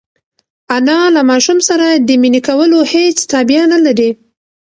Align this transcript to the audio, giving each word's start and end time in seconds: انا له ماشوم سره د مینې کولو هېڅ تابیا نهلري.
انا 0.77 0.95
له 1.15 1.21
ماشوم 1.29 1.59
سره 1.69 1.87
د 2.07 2.09
مینې 2.21 2.41
کولو 2.47 2.79
هېڅ 2.93 3.17
تابیا 3.33 3.61
نهلري. 3.71 4.09